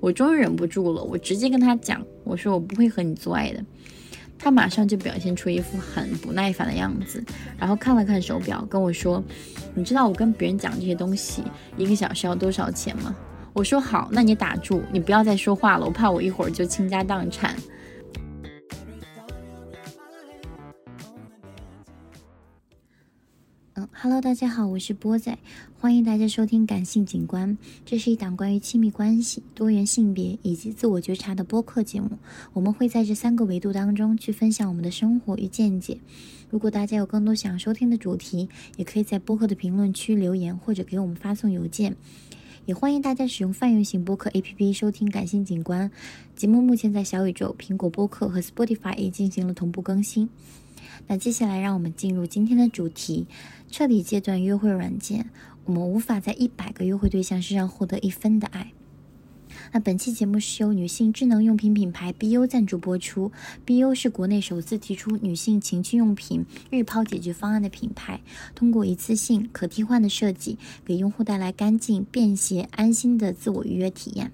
[0.00, 3.64] 我终于忍不住了，我直接跟他讲，我说我不会和你做爱的。
[4.38, 7.22] 他马上就表现出一副很不耐烦的样子，
[7.58, 9.22] 然后看了看手表，跟我说
[9.74, 11.42] ：“你知道我跟别人讲这些东西
[11.76, 13.14] 一个小时要多少钱吗？”
[13.52, 17.56] 我说：“好，那你打住，你不要再说话了，我怕我一会儿就倾家荡产。”
[24.08, 25.36] ，Hello，大家好，我是波仔，
[25.78, 27.58] 欢迎大家收听感性景观。
[27.84, 32.12] 这是一档关于亲密关系、多元性别以及自我觉察的播客节目。
[32.54, 36.00] 我们会在这三个维度当中去分享我们的生活与见解。
[36.48, 41.94] 如果大家有更多想收听的主题，也可以在播客的评论区留言或者给我们发送邮件。
[42.64, 45.90] 也欢迎大家使用泛用型播客 APP 收听感性景观
[46.34, 46.62] 节目。
[46.62, 50.30] 目前在小宇宙、苹果播客和 Spotify 已进行了同步更新。
[51.08, 53.26] 那接下来，让我们进入今天的主题：
[53.70, 55.30] 彻底戒断约会软件。
[55.64, 58.72] 我们无法在一百个约会对象身上获得一分的爱。
[59.72, 63.32] 那本期节目是由女性智能用品品牌 BU 赞助播出。
[63.66, 68.20] BU 是国内首次提出女性情趣用品日抛解决方案的品牌，
[68.54, 74.30] 通过一次性可替换的设计，给用户带来干净、便携、安心的自我预约体验。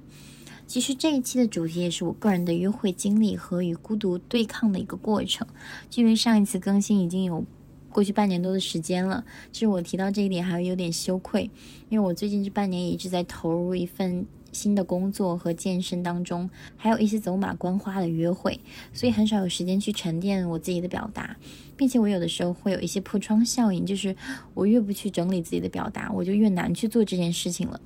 [0.75, 5.47] 其实这一期的主题也是我个人的约会经历和与孤独对抗的一个过程。
[5.89, 7.45] 距离上一次更新已经有
[7.91, 11.49] 过去半年多的时间了，其实我提到这一点还有点羞愧，
[11.91, 18.59] 因为我最近这半年一直在投入一份新的工作和健身当中，还有一些走马观花的约会，
[18.93, 21.37] 所以很少有时间去沉淀我自己的表达，
[21.77, 24.17] 并且我有的时候会有一些破窗效应，就是
[24.55, 27.81] 我越不去整理自己的表达，我就越难去做这件事情了。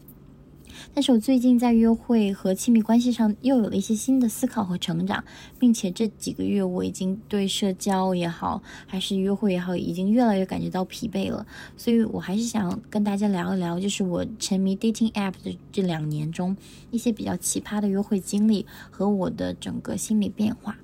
[0.99, 5.23] 但是我最近在约会和亲密关系上又有了一些新的思考和成长，
[5.57, 11.47] 并且这几个月我已经对社交也好，还是约会也好，已经越来越感觉到疲惫了。
[11.77, 16.57] 所以我还是想跟大家聊一聊，就是我沉迷 dating app 的这两年中
[16.91, 20.77] 一些比较奇葩的约会经历和我的整个心理变化。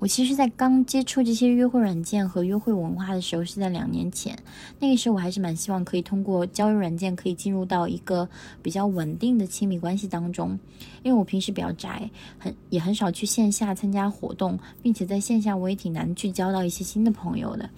[0.00, 4.38] 我其实，在刚接触这些约会软件和约会文化的时候，是在两年前。
[4.78, 8.28] 那个时候，我还是蛮希望可以通过交友软件，可以进入到一个
[8.62, 10.56] 比较稳定的亲密关系当中。
[11.02, 17.68] 因为我平时比较宅，很也很少去线下参加活动，并且在线下我也挺难去交到一些新的朋友的。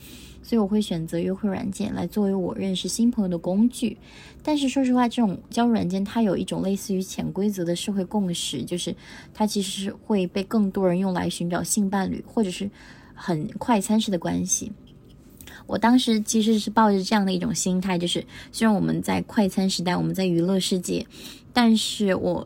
[0.51, 3.97] 所以我会选择约会软件来作为我认识新朋友的工具，
[4.43, 8.93] 但是说实话，这种交友软件它有一种类似于潜规则的社会共识，就是
[9.33, 12.69] 它其实是会被更多人用来寻找性伴侣，或者是
[13.15, 14.73] 很快餐式的关系。
[15.69, 21.07] 我当时其实是抱着这样的一种心态，就是虽然我们在快餐时代，我们在娱乐世界，
[21.53, 22.45] 但是我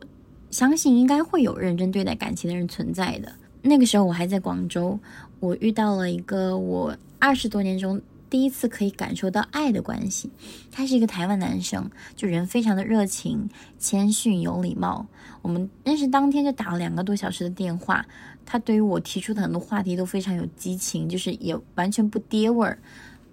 [0.51, 3.33] 相信应该会有认真对待感情的人存在的。
[3.63, 4.99] 那个时候我还在广州，
[5.39, 6.95] 我遇到了一个我。
[7.25, 7.99] 二十多年中
[8.29, 10.29] 第一次可以感受到爱的关系，
[10.71, 13.49] 他是一个台湾男生，就人非常的热情、
[13.79, 15.07] 谦逊、有礼貌。
[15.41, 18.05] 我们认识当天就打了两个多小时的电话，
[18.45, 22.77] 他对于我提出的很多话题都非常有激情，就是也完全不跌味儿，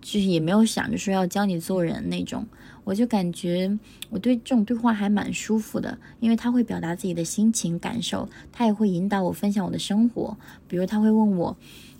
[0.00, 2.47] 就是也没有想着说要教你做人那种。
[2.84, 3.78] 我就感觉
[4.09, 10.34] 我对这种对话还蛮舒服的，因为他会表达自己的心情感受，他也会引导我分享我的生活，
[10.66, 11.54] 比如他会问我。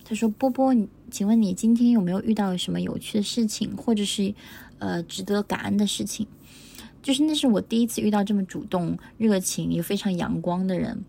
[0.05, 0.75] 他说：“波波，
[1.11, 4.35] 请问你今天有没有遇到什么有趣的事情，或者是，
[4.79, 6.27] 呃，值得感恩的事情？
[7.03, 11.05] 就是那是我第一次遇到这么主动、热情又非常阳光的人，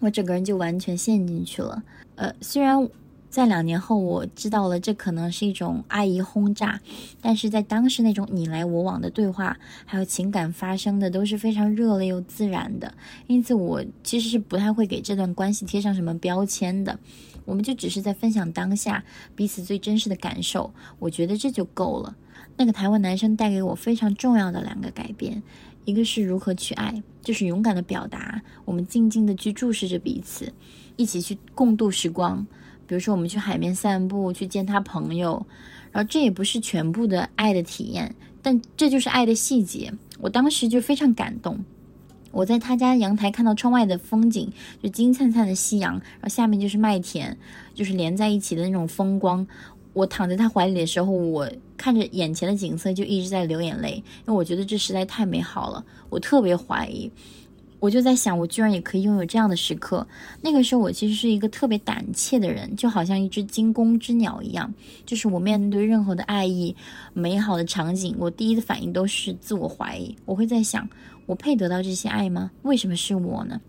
[0.00, 1.82] 我整个人就完全陷进去了。
[2.14, 2.88] 呃，虽然
[3.28, 6.80] 在两年后我知道了这可能是一种爱意轰炸，
[7.20, 12.94] 但是在当时那种你来我往的对话，还有情感发生的都是非常热烈又自然的，
[13.26, 16.98] 因此我其实是不太会给这段关系贴上什么标签的。”
[17.46, 19.02] 我们就只是在分享当下
[19.34, 22.14] 彼此最真实的感受，我觉得这就够了。
[22.58, 25.42] 那个台湾男生带给我非常重要的两个改变，
[25.86, 30.52] 一个是如何去爱，就是勇敢的表达，我们静静的去注视着彼此，
[30.96, 32.46] 一起去共度时光。
[32.86, 35.44] 比如说，我们去海边散步，去见他朋友，
[35.90, 39.92] 然后这也不是全部的爱的体验，但这就是爱的细节。
[40.20, 41.64] 我当时就非常感动。
[42.36, 44.52] 我在他家阳台看到窗外的风景，
[44.82, 47.34] 就金灿灿的夕阳，然后下面就是麦田，
[47.74, 49.46] 就是连在一起的那种风光。
[49.94, 55.82] 我躺在他怀里的时候，我看着眼前的景色就一直在流眼泪，因为我觉得这实在太美好了。
[56.10, 57.10] 我特别怀疑，
[57.80, 60.06] 我就在想，我居然也可以拥有这样的时刻。
[60.40, 64.72] 那个时候，我其实是一个特别胆怯的人，就好像一只惊弓之鸟一样。
[65.04, 66.74] 就是我面对任何的爱意、
[67.12, 70.14] 美好的场景，我第一的反应都是自我怀疑。
[70.24, 70.88] 我会在想。
[71.26, 72.52] 我配得到这些爱吗？
[72.62, 73.60] 为什么是我呢？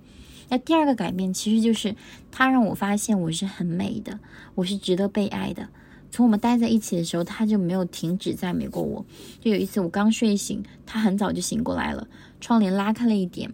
[0.48, 1.96] 那第二个改变其实就是
[2.32, 4.20] 他让我发现我是很美的，
[4.54, 5.68] 我是值得被爱的。
[6.12, 9.04] 从我们待在一起的时候，他就没有停止赞美过我。
[9.42, 12.08] 就有一次我刚睡醒，他很早就醒过来了，
[12.40, 13.52] 窗帘拉开了一点，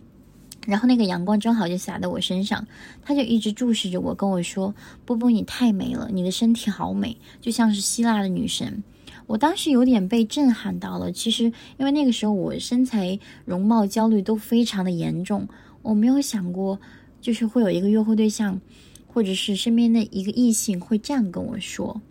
[0.65, 2.65] 然后那个阳光正好就洒在我身上，
[3.03, 4.73] 他就一直注视着我，跟我说
[5.03, 8.81] ：“波波，你太美了，你的身体好美，就像是希腊的女神。”
[9.27, 11.11] 我当时有点被震撼到了。
[11.11, 11.45] 其实
[11.77, 15.47] 因为那个时候我身材、容貌焦虑都非常的严重，
[15.81, 16.79] 我没有想过
[17.21, 18.59] 就是会有一个约会对象，
[19.07, 22.01] 或者是身边的一个异性会这样跟我说。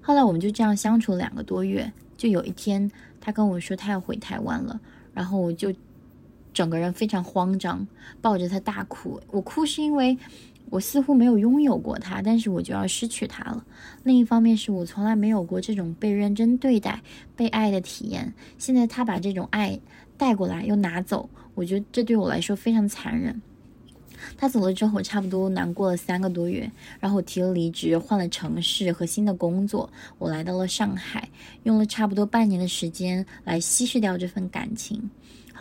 [0.00, 2.90] 后来我们就这样相处两个多月，就有一天
[3.20, 4.80] 他跟我说他要回台湾了，
[5.14, 5.72] 然后我就。
[6.52, 7.86] 整个人非常慌张，
[8.20, 9.20] 抱着他大哭。
[9.30, 10.16] 我哭是因为
[10.70, 13.64] 我似乎没有拥有过他，但是我就要失去他了。
[14.04, 17.02] 另一方面是我从来没有过这种被认真对待、
[17.36, 18.32] 被爱的体验。
[18.58, 19.78] 现在他把这种爱
[20.16, 23.42] 带过来又拿走，我觉得这对我来说非常残忍。
[24.36, 26.70] 他走了之后，我差不多难过了三个多月，
[27.00, 31.28] 然后我提了离职，换了城市和新的工作，我来到了上海，
[31.64, 35.10] 用了差不多半年的时间来稀释掉这份感情。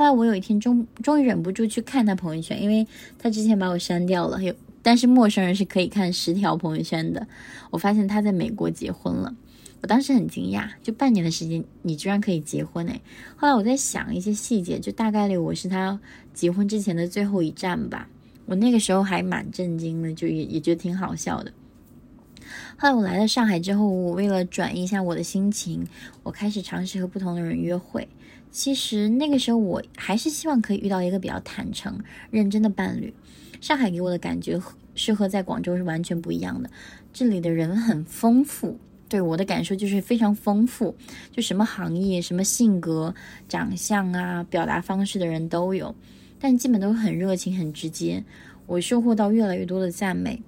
[0.02, 2.88] 后来我有一天终终于忍不住去看他朋友圈，因为
[3.20, 4.42] 他之前把我删掉了。
[4.42, 4.52] 有，
[4.82, 7.28] 但是陌生人是可以看十条朋友圈的。
[7.70, 9.32] 我发现他在美国结婚了，
[9.80, 13.00] 我当时很惊讶，就半年的时间你居然可以结婚诶。
[13.36, 16.00] 后来我在想一些细节，就大概率我是他
[16.34, 18.10] 结婚之前的最后一站吧。
[18.48, 21.54] 我那个时候还蛮震惊的，就也也觉得挺好笑的。
[22.76, 25.86] 后来我来到上海之后，我为了转移一下我的心情，
[26.24, 28.10] 我开始尝试和不同的人约会。
[28.52, 32.00] 其实那个时候我还是希望可以遇到一个比较坦诚、
[32.30, 33.14] 认真的伴侣。
[33.62, 34.62] 上海给我的感觉
[34.94, 36.70] 是和在广州是完全不一样的。
[37.14, 38.78] 这里的人很丰富，
[39.08, 40.96] 对我的感受就是非常丰富，
[41.32, 43.16] 就什么行业、什么性格、
[43.48, 45.96] 长相啊、表达方式的人都有，
[46.40, 48.24] 但基本都很热情、很直接。
[48.68, 50.42] 我收获到越来越多的赞美，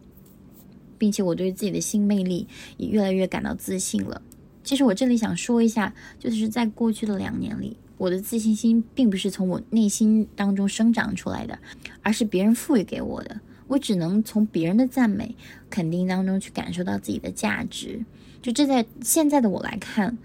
[0.97, 2.47] 并且我对自己的性魅力
[2.77, 4.21] 也越来越感到自信了。
[4.63, 7.77] 其实我这里想说一下，就是在过去的两年里。
[8.03, 11.57] 我的自信心并不是从我内心当中生长出来的，
[12.01, 13.39] 而是别人赋予给我的。
[13.67, 15.37] 我只能从别人的赞美、
[15.69, 18.03] 肯定当中去感受到自己的价值。
[18.41, 20.17] 就这在现在的我来看，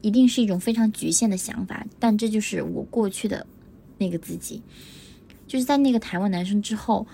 [0.00, 1.86] 一定是一种非常局限的想法。
[1.98, 3.46] 但这就是我过去的
[3.98, 4.62] 那个自己。
[5.46, 7.06] 就是在那个台湾男生之后，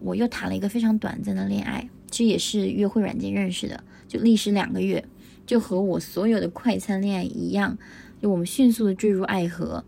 [0.00, 5.02] 我又谈了一个非常短暂的恋爱，其实也是约会软件认识的，就历时两个月，
[5.46, 7.78] 就和我所有的快餐恋爱一样。
[8.22, 9.84] 就我们迅速的坠入爱河，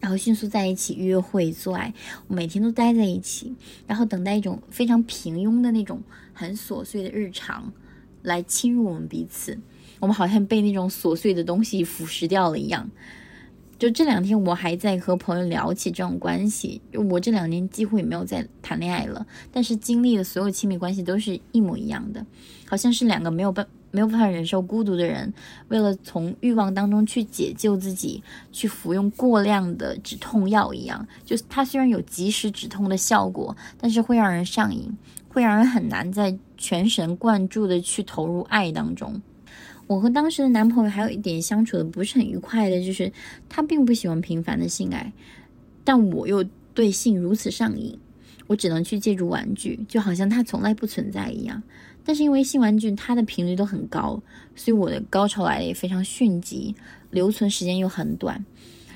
[0.00, 1.92] 然后迅速在一起约会做爱，
[2.26, 3.54] 每天都待在一起，
[3.86, 6.02] 然后等待一种非常平庸的那种
[6.32, 7.70] 很琐碎的日常
[8.22, 9.58] 来侵入我们彼此。
[9.98, 12.90] 我们好像被那种琐碎的东西腐蚀掉了一样。
[13.78, 16.80] 就这两天，我还在和朋友聊起这种关系。
[17.10, 22.24] 我这两年几乎也没有在谈恋爱了，但是经历的所有亲密关系都是一模一样的，
[22.66, 23.66] 好像是两个没有办。
[23.90, 25.32] 没有办法忍受孤独的人，
[25.68, 28.22] 为了从欲望当中去解救自己，
[28.52, 31.06] 去服用过量的止痛药一样。
[31.24, 34.90] 就是它虽然有及时止痛的效果，但是会让人上瘾，
[35.28, 39.20] 会让人很难在全神贯注的去投入爱当中。
[39.86, 43.12] 我和当时的男朋友还有一点相处的不是很愉快的，就是
[43.48, 45.12] 他并不喜欢频繁的性爱，
[45.82, 47.98] 但我又对性如此上瘾，
[48.46, 51.60] 我只能去借助玩具，就好像它从来不存在一样。
[52.04, 54.20] 但是因为性玩具它的频率都很高，
[54.54, 56.74] 所以我的高潮来的也非常迅疾，
[57.10, 58.44] 留存时间又很短。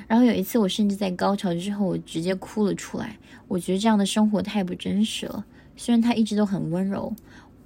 [0.07, 3.19] 然后有一次我甚至在高潮之后我直接哭了出来，
[3.49, 5.45] 我觉得这样的生活太不真实了。
[5.77, 7.15] 虽然他一直都很温柔，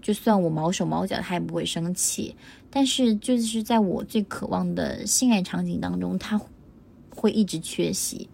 [0.00, 2.34] 就算我毛手毛脚他也不会生气，
[2.70, 6.40] 但是就是在我最渴望的性爱场景当中，他
[7.10, 8.28] 会一直缺席。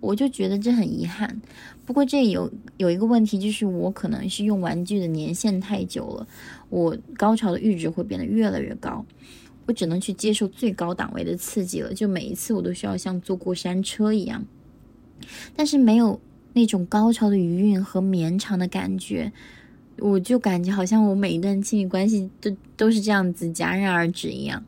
[0.00, 1.42] 我就觉得这很遗憾，
[1.90, 6.28] 不过这有有一个问题，就是我可能是用玩具的年限太久了，
[6.68, 9.04] 我高潮的阈值会变得越来越高，
[9.66, 14.44] 我只能去接受最高档位的刺激了，就每一次我都需要像坐过山车一样，
[15.56, 16.20] 但是没有
[16.52, 19.32] 那种高潮的余韵和绵长的感觉，
[19.98, 24.64] 我就感觉好像我每一段亲密关系都都是这样子戛然而止一样。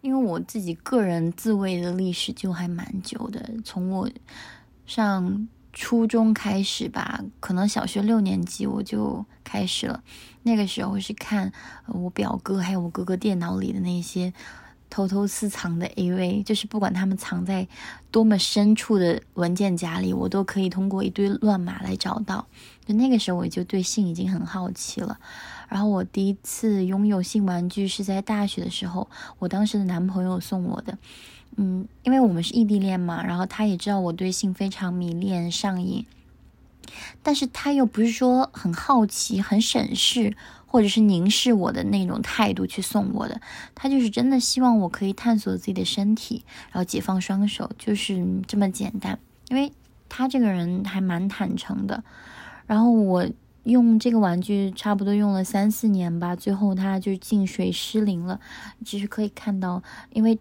[0.00, 4.08] 因为我自己个人自慰的历史就还蛮久的，从我
[4.86, 10.02] 上初中开始吧，可能小学六年级我就开始了。
[10.42, 11.52] 那个时候是看
[11.86, 14.32] 我表哥还有我哥哥电脑里的那些。
[14.92, 17.68] 偷偷私藏的 AV，就是不管他们藏在
[18.10, 22.44] 多么深处的文件夹里，我都可以通过一堆乱码来找到。
[22.84, 25.20] 就那个时候，我就对性已经很好奇了。
[25.68, 29.08] 然后我第一次拥有性玩具是在大学的时候，
[29.38, 30.98] 我当时的男朋友送我的。
[31.56, 36.06] 嗯，因为我们是异地恋嘛，然后他也知道我对性非常迷恋上瘾，
[37.22, 40.36] 但是他又不是说很好奇、很审视。
[40.72, 43.40] 或者是凝视我的那种态度去送我的，
[43.74, 49.18] 他就是真的希望我可以探索自己的身体，然后解放双手，就是这么简单。
[49.48, 49.72] 因为
[50.08, 52.04] 他这个人还蛮坦诚的。
[52.68, 53.28] 然后我
[53.64, 58.38] 用这个玩具差不多用了三四年吧，最后它就进水失灵了。
[58.84, 60.38] 其实可以看到，因为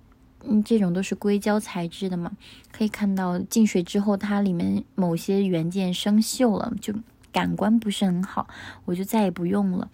[0.47, 2.31] 嗯这种都是硅胶材质的嘛，
[2.71, 6.93] 可以看到进水之后它里面某些元件生锈了，就
[7.31, 8.47] 感官不是很好，
[8.85, 9.89] 我就再也不用了。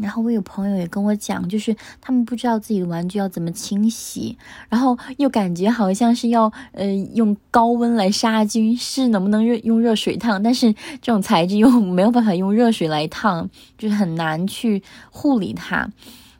[0.00, 4.36] 然后我有朋友也跟我讲，就是他们不知道自己的玩具要怎么清洗，
[4.68, 10.42] 然后又感觉好像是要呃用高温来杀菌，是能不能热用热水烫？
[10.42, 14.82] 但是这种材质又没有办法用热水来烫，就是很难去
[15.12, 15.88] 护理它。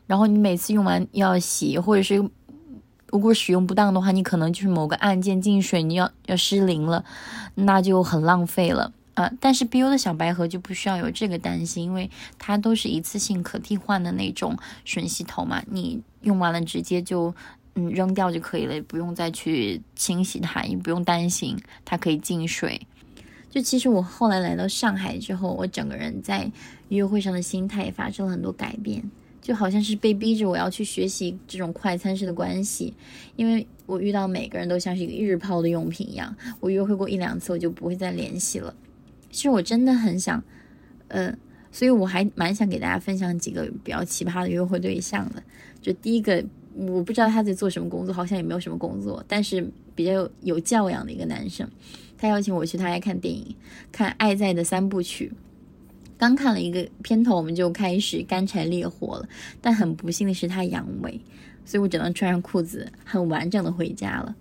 [0.05, 2.29] 然后你每次用完要洗，或者是
[3.15, 7.05] 如果使用不当的话，你可能就是某个按键进水，你要要失灵了，
[7.53, 8.91] 那就很浪费了。
[9.13, 17.33] 啊，但是 BU 的小白盒就不需要有这个担心，因为它都是一次性可替换的那种吮吸头嘛，你用完了直接就
[17.75, 22.85] 嗯扔掉就可以了，不用再去清洗它，也不用担心它可以进水。
[23.49, 26.51] 就其实我后来来到上海之后，我整个人在
[26.89, 29.09] 约会上的心态也发生了很多改变，
[29.45, 32.91] 就好像是被逼着我要去学习这种快餐式的关系，
[33.35, 38.75] 因为我遇到每个人都像是一个日抛的用品一样，我约会过一两次我就不会再联系了。
[39.29, 40.43] 其实我真的很想，
[41.09, 41.31] 呃，
[41.71, 45.43] 所以我还蛮想给大家分享几个比较奇葩的约会对象的。
[45.79, 51.69] 就第一个，我不知道他在做什么工作，好像也没有什么工作，但是比较有有教养的一个男生。
[52.17, 53.55] 他邀请我去他家看电影，
[53.91, 55.31] 看《爱在的三部曲》。
[56.17, 59.27] 刚看了一个片头，我们就开始干柴烈火了。
[59.61, 61.19] 但很不幸的是，他阳痿，
[61.65, 64.35] 所以我只能穿上裤子，很完整的回家了。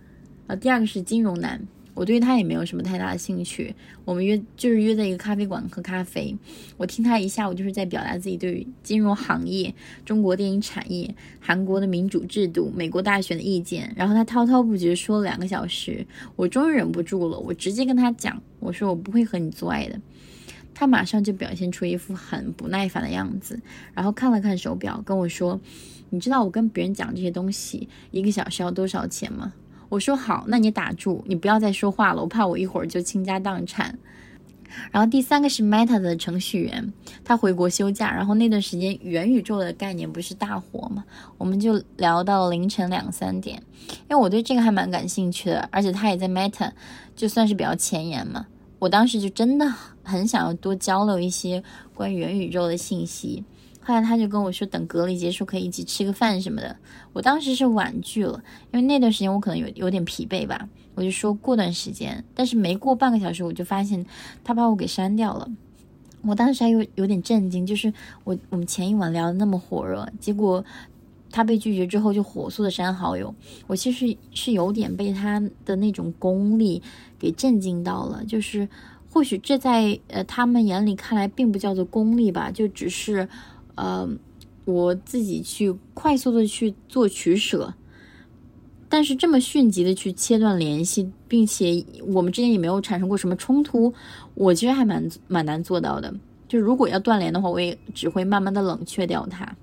[0.47, 1.61] 啊，第二个是金融男。
[1.95, 3.73] 我对他也没有什么太大的兴趣。
[4.05, 6.37] 我们约就是约在一个咖啡馆喝咖啡。
[6.77, 9.73] 我听他一下午就是在表达自己对于金融行业、
[10.05, 13.93] 中国电影产业、韩国的民主制度、美国大选的意见。
[13.97, 16.05] 然后他滔滔不绝说了两个小时。
[16.35, 20.01] 我终于忍不住了，我直接跟他讲：“我说我不会和你做爱的。”
[20.75, 23.61] 他马上就表现出一副很不耐烦的样子，
[23.95, 25.61] 然后看了看手表，跟我说
[26.11, 29.53] ：“你知道我跟别人讲这些东西一个小时要多少钱吗？”
[29.91, 33.97] 我说好，那你打住，你不要再说话了，我怕我一会儿就倾家荡产。
[34.91, 41.05] 然后第三个是 Meta 的程序员，他回国休假，然后那段时间元宇宙的概念不是大火嘛，
[41.39, 46.73] 我们就聊到了凌晨两三点，因为我对这个还蛮感兴趣的，而且他也在 Meta，
[47.15, 48.47] 就算是比较前沿嘛。
[48.79, 49.67] 我当时就真的
[50.03, 51.63] 很想要多交流一些
[51.95, 53.45] 关于元宇宙的信息。
[53.87, 56.75] 后来他就跟我说，等隔离结束可以一起吃个饭什么的。
[57.13, 60.69] 我当时是婉拒了，因为那段时间我可能有有点疲惫吧。
[60.95, 64.07] 我就说过段时间，但是没过半个小时，我就发现
[64.43, 65.47] 他把我给删掉了。
[66.23, 67.93] 我当时还有有点震惊，就是
[68.25, 70.65] 我我们前一晚聊的那么火热，结果
[71.35, 73.35] 他被拒绝之后就火速的删好友。
[73.67, 76.81] 我其实是有点被他的那种功力
[77.19, 78.69] 给震惊到了，就是
[79.11, 83.29] 或许这在呃他们眼里看来并不叫做功力吧，就只是。
[83.77, 84.09] 呃，
[84.67, 87.75] 我自己去快速的去做取舍，
[88.89, 93.93] 但是这么迅疾的去切断联系，并且我们之间也没有产生过什么冲突，
[94.35, 96.15] 我其实还蛮蛮难做到的。
[96.47, 99.57] 就如果要断联的话，我也只会慢慢的冷却掉它。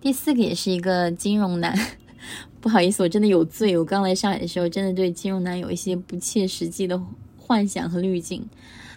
[0.00, 1.76] 第四个也是一个金融男，
[2.60, 3.76] 不好意思，我真的有罪。
[3.76, 7.00] 我刚来上海的时候，真的对金融男有一些不切实际的
[7.36, 8.48] 幻想和滤镜。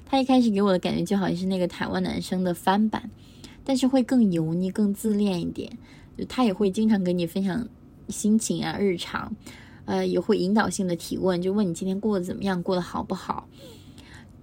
[0.06, 3.10] 他一开始给我的感觉就好像是那个台湾男生的翻版。
[3.64, 5.72] 但是会更油腻、更自恋一点，
[6.28, 7.68] 他也会经常跟你分享
[8.10, 9.32] 心情啊、日常，
[9.86, 13.48] 呃，也会引导性的提问，就问你今天过得怎么样，过得好不好。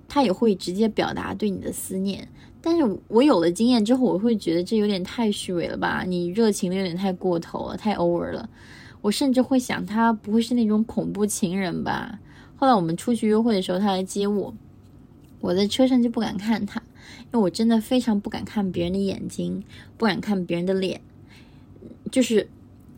[0.08, 2.26] 他也会直接表达对你的思念。
[2.60, 6.02] 但是我有了经验之后，我会觉得这有点太虚伪了吧？
[6.04, 8.50] 你热情的有点太过头了，太 over 了。
[9.00, 12.18] 我甚至会想，他不会是那种恐怖情人吧？
[12.56, 14.52] 后来我们出去约会的时候，他来接我，
[15.40, 16.82] 我在车上就不敢看他。
[17.20, 19.62] 因为我真的非常不敢看别人的眼睛，
[19.96, 21.00] 不敢看别人的脸，
[22.10, 22.48] 就是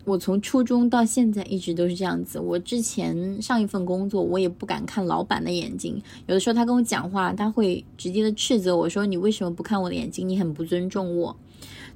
[0.05, 2.41] 我从初中到现在一直都是这样子。
[2.41, 6.03] 我之前上一份工作，我也不敢看老板的眼睛。
[6.27, 10.29] 有的时候他跟我讲话，他会直接的斥责我说：“你为什么不看我的眼睛？
[10.29, 11.37] 你很不尊重我。”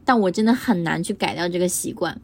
[0.05, 2.21] 但我真的很难去改掉这个习惯。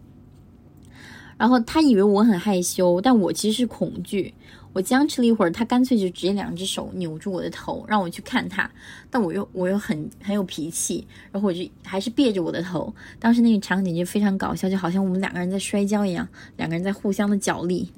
[1.39, 4.35] 然后他以为我很害羞，但我其实是恐惧。
[4.73, 8.71] 我僵持了一会儿，他干脆就直接两只手扭住我的头，让我去看他。
[9.11, 12.95] 但我又我又很很有脾气，然后我就还是别着我的头。
[13.19, 17.91] 当时那个场景就非常搞笑，就好像我们两个人在摔跤一样，两个人在互相的角力。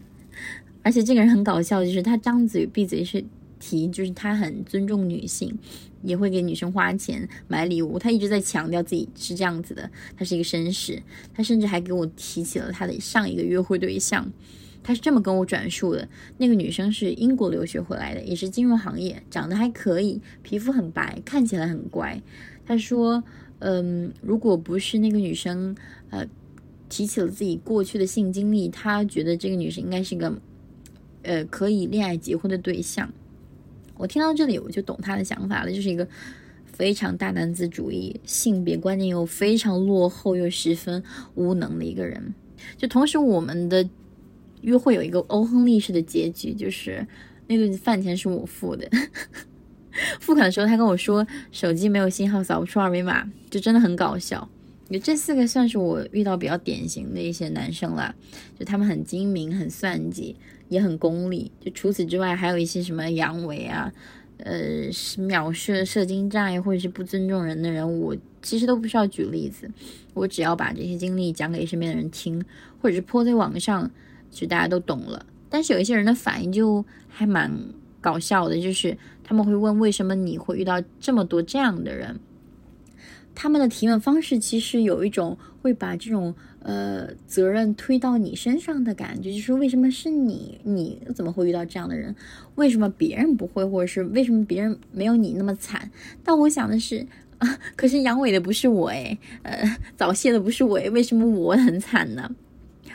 [0.82, 3.22] 而且这个人很搞笑，就是他张嘴闭嘴是
[3.60, 5.56] 提，就是他很尊重女性，
[6.02, 7.98] 也会给女生花钱买礼物。
[7.98, 11.00] 他一直在强调自己是这样子的，他是一个绅士。
[11.34, 14.28] 他甚至还给我提起了他的上一个约会对象。
[14.82, 16.08] 他是这么跟我转述的：
[16.38, 22.20] 那个女生是英国留学回来的，也是金融行业，长得还可以，皮肤很白，看起来很乖。
[22.66, 23.22] 他说，
[23.60, 25.76] 嗯，如果不是那个女生，
[26.10, 26.26] 呃，
[26.88, 30.36] 提起了自己过去的性经历，他觉得这个女生应该是一个，
[31.22, 33.12] 呃，可以恋爱结婚的对象。
[33.96, 36.06] 我听到这里，我就懂他的想法了，就是一个
[36.64, 41.02] 非常大男子主义、性别观念又非常落后又十分
[41.34, 42.34] 无能的一个人。
[42.76, 43.88] 就同时，我们的
[44.62, 47.06] 约会有一个欧亨利式的结局，就是
[47.46, 48.88] 那顿饭钱是我付的。
[50.18, 54.48] 付款的时候，他跟我说手机没有信号，扫不出二维码，就真的很搞笑。
[54.90, 58.14] 就这四个算是我遇到比较典型的一些男生了，
[58.58, 60.36] 就他们很精明、很算计，
[60.68, 61.50] 也很功利。
[61.60, 63.90] 就除此之外，还有一些什么阳痿啊，
[64.38, 69.70] 呃，藐视、射精障碍或者是不尊重人的人，我其实都不需要举例子，
[70.12, 72.44] 我只要把这些经历讲给身边的人听，
[72.80, 73.90] 或者是泼在网上，
[74.32, 75.24] 就大家都懂了。
[75.48, 77.52] 但是有一些人的反应就还蛮
[78.00, 82.18] 搞笑的，就是他们会问为什么你会遇到这么多这样的人。
[83.34, 90.60] 他们的提问方式其实有一种会把这种呃责任推到你身上的感觉，就是为什么是你？
[90.64, 92.14] 你怎么会遇到这样的人？
[92.56, 95.90] 为什么别人不会，或者是为什么别人没有你那么惨？
[96.22, 97.06] 但我想的是
[97.38, 102.30] 啊，可是阳痿的不是我诶，呃，早泄的不是我诶，为什么我很惨呢？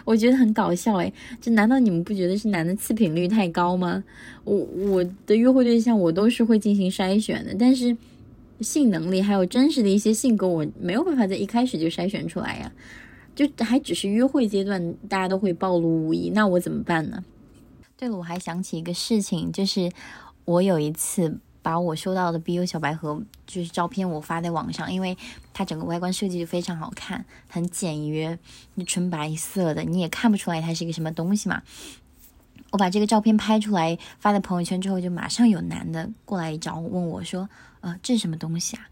[0.06, 4.04] 我觉得很搞笑诶，这难道你们不觉得是男的次品率太高吗？
[4.44, 7.96] 我我的约会对象我都是会进行筛选的，但是。
[8.60, 12.72] 性能力还有真实的一些性格，我没有办法在一开始就筛选出来呀，
[13.36, 17.24] 就还只是约会阶段，大家都会暴露无遗，那我怎么办呢？
[17.96, 19.92] 对了，我还想起一个事情，就是
[20.46, 25.18] 我有一次把我收到的 BU 小白盒就是照片，我发在网上，因为
[25.54, 28.38] 它整个外观设计就非常好看，很简约，
[28.86, 31.62] 纯白色的，你也看不出来它是一个什么东西嘛。
[32.72, 37.50] 我把这个照片拍出来发在朋友圈之后，就马上有男的过来找我，问我说。
[37.80, 38.90] 呃，这是什么东西啊？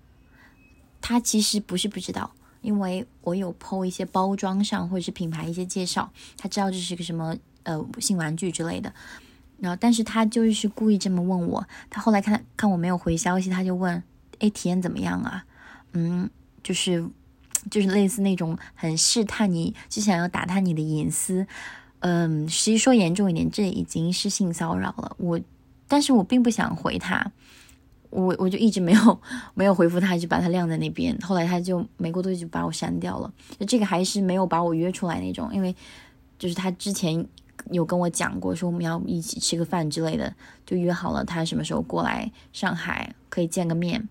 [1.01, 8.93] 他其实不是不知道，因为我有 PO 一些包装上或者是品牌一些介绍，他知道这是个什么呃性玩具之类的。
[9.59, 11.65] 然后，但是他就是故意这么问我。
[11.89, 14.03] 他后来看看我没有回消息，他就问
[14.39, 15.45] ：“哎，体验怎么样啊？”
[15.93, 16.29] 嗯，
[16.61, 17.07] 就是
[17.71, 21.47] 就是类似那种很试探你，就想要打探你的隐私。
[21.99, 25.15] 嗯，实际说严重一点，这已经是性骚扰了。
[25.17, 25.39] 我，
[25.87, 27.31] 但是我并不想回他。
[28.11, 29.21] 我我就一直没有
[29.55, 31.17] 没有回复他，就把他晾在那边。
[31.19, 33.33] 后来他就没过多久就把我删掉了。
[33.59, 35.75] 就这个还是没有把我约出来那种，因为
[36.37, 37.25] 就是他之前
[37.71, 40.33] 有跟我讲过，说我们要一起吃个饭之类的，
[40.65, 44.07] 就约好了他什么时候过来上海可以见个面。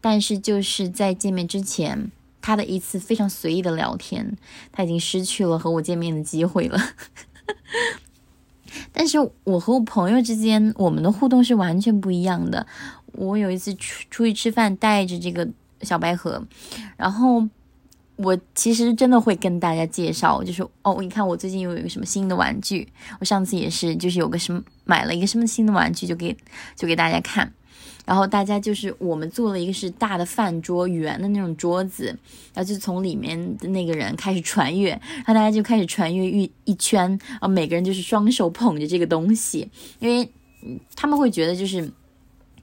[0.00, 2.10] 但是就是在见面之前，
[2.40, 4.36] 他的一次非常随意的聊天，
[4.72, 6.78] 他已经失去了和我见面的机会了。
[8.92, 12.66] 但是我和我朋友之间，我们的互动是完全不一样的。
[13.12, 15.46] 我有一次出出去吃饭，带着这个
[15.82, 16.46] 小白盒，
[16.96, 17.46] 然后
[18.22, 22.86] 我其实真的会跟大家介绍，就是哦，你看我最近又有一个什么新的玩具，
[23.18, 26.36] 我上次也是，就是有个什么买了一个什么新的玩具，就给
[26.76, 27.52] 就给大家看，
[28.04, 32.06] 然后大家就是我们做了一个是大的饭桌，圆的那种桌子，
[32.54, 40.30] 然后就从里面的那个人开始传阅，然后大家就开始传阅一一圈，啊，每个人就是双手捧着这个东西，因为
[40.94, 41.90] 他们会觉得就是。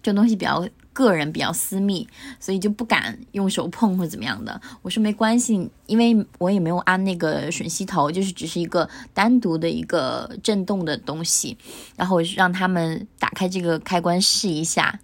[0.03, 0.65] 这东西比较
[0.97, 2.07] 个人，比较私密，
[2.39, 4.59] 所以就不敢用手碰或者怎么样的。
[4.81, 11.55] 我说没关系，因为我也没有安那个吮吸头，就是只是一个单独的一个震动的东西。
[11.95, 14.99] 然后我让他们打开这个开关试一下。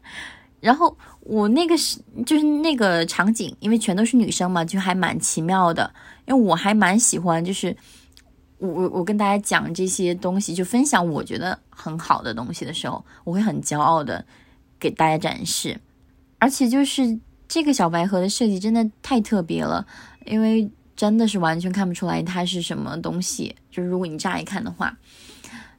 [0.60, 5.94] 然后我那个是就是那个场景，因为全都是女生嘛，就还蛮奇妙的。
[6.26, 7.78] 因为我还蛮喜欢，就是
[8.58, 14.26] 我我我跟大家讲这些东西，就分享我觉得很好的东西的时候，我会很骄傲的。
[14.80, 15.80] 给大家展示，
[16.40, 19.86] 而且就是这个小白盒的设计真的太特别了，
[20.26, 24.98] 因为真的是完全看不出来它是什么东西，就是如果你乍一看的话，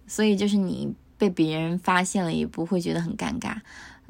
[0.06, 3.56] 所以就是你被别人发现了也不会觉得很尴尬。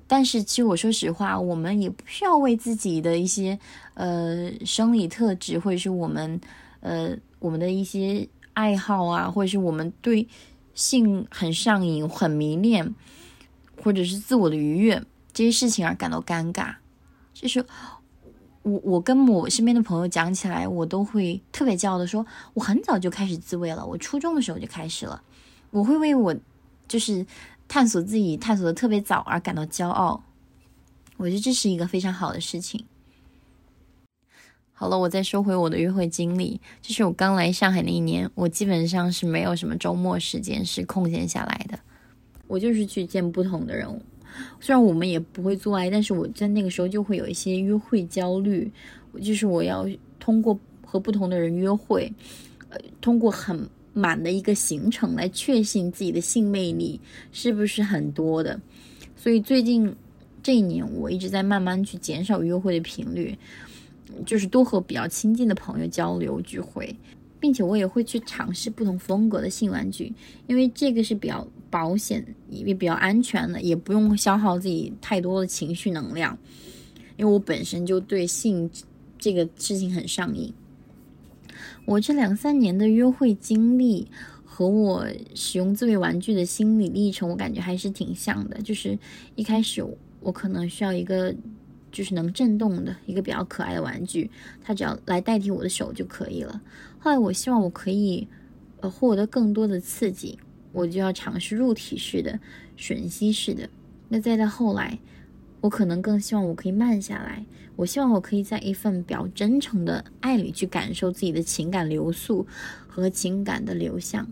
[0.06, 3.58] 但是其实我说实话，我们也不需要为自己的一些
[3.94, 6.40] 呃生理特质，或者是我们
[6.80, 10.28] 呃我们的一些爱好啊，或者是我们对
[10.74, 12.94] 性很上瘾、很迷恋。
[13.84, 16.74] 或者是自我的愉悦这些事情而感到尴尬，
[17.34, 17.64] 就是
[18.62, 25.22] 我我跟我身边的朋友讲起来，我都会特别骄傲的说，我很早就开始自慰了，我初中的时候就开始了，
[25.70, 26.34] 我会为我
[26.88, 27.26] 就是
[27.68, 30.24] 探索自己探索的特别早而感到骄傲，
[31.18, 32.86] 我觉得这是一个非常好的事情。
[34.72, 41.78] 好了，我再说回我的约会经历，就是我刚来上海那一年，我基本上是没有什么周末时间是空闲下来的，
[42.54, 43.84] 我就是去见不同的人。
[44.60, 48.70] 虽然我们也不会做爱，但是我在那个时候就会有一些约会焦虑，
[49.20, 49.84] 就是我要
[50.20, 52.08] 通过和不同的人约会，
[52.68, 57.00] 呃，通过很满的一个行程来确信自己的性魅力
[57.32, 58.60] 是不是很多的。
[59.16, 59.92] 所以最近
[60.40, 63.36] 这一年，我一直在慢慢去减少约会的频率，
[64.24, 66.94] 就是多和比较亲近的朋友交流聚会。
[67.40, 70.10] 并且我也会去尝试不同风格的性玩具，
[70.46, 76.38] 因为这个是比较保险也比较安全的，也不用消耗自己太多的情绪能量。
[77.16, 78.70] 因为我本身就对性
[79.18, 80.54] 这个事情很上瘾。
[81.84, 84.06] 我这两三年的约会经历
[84.44, 88.62] 和我使用自慰玩具的心理历程，我感觉还是挺像的。
[88.62, 88.96] 就是
[89.34, 89.84] 一开始
[90.20, 91.34] 我可能需要一个
[91.90, 94.30] 就是能震动的一个比较可爱的玩具，
[94.62, 96.62] 它只要来代替我的手就可以了。
[97.00, 98.28] 后来我希望我可以，
[98.78, 100.38] 呃，获得更多的刺激，
[100.74, 102.38] 我就要尝试入体式的、
[102.76, 103.70] 吮吸式的。
[104.10, 104.98] 那再到后来，
[105.62, 112.46] 我可能更希望我可以慢下来，我希望我可以在一份比较真诚的爱里去感受自己的情感流速
[112.86, 114.28] 和情感的流向。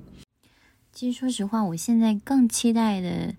[0.92, 3.34] 其实说实话，我现在更期待的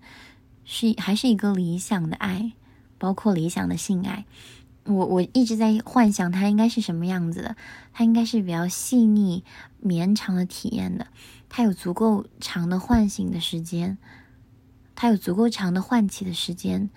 [0.64, 2.52] 是还是一个理想的爱，
[2.98, 4.24] 包括理想的性爱。
[4.86, 7.56] 我我一直在幻想它应该是什么样子的，
[7.92, 9.44] 它应该是比较细腻、
[9.78, 11.06] 绵长的体验的，
[11.56, 13.96] 它有足够长的唤醒的时间，
[14.96, 16.90] 它有足够长的唤起的时间，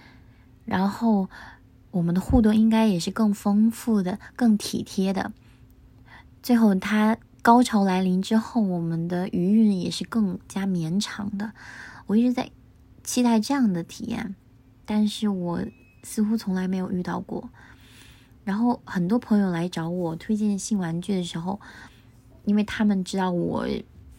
[0.66, 1.30] 然后
[1.92, 5.32] 我们的互动应该也是更丰富的、更体贴的。
[6.42, 11.52] 最后，它高潮来临之后，我们的余韵也是更加绵长的。
[12.08, 12.50] 我一直在
[13.04, 14.36] 期待这样的体验，
[14.88, 15.64] 但是我
[16.02, 17.48] 似乎从来没有遇到过。
[18.44, 21.62] 然后很多朋友来找我推荐性玩具的时候，
[22.46, 23.68] 因为他们知道我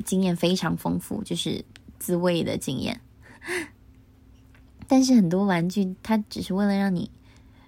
[0.04, 1.64] 经验非常丰富，就是
[1.98, 3.00] 自慰的经验。
[4.86, 7.10] 但是很多玩具它只是为了让你